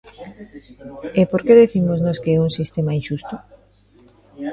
[1.19, 3.35] E ¿por que dicimos nós que é un sistema inxusto?